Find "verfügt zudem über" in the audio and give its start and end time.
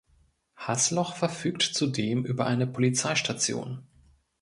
1.15-2.47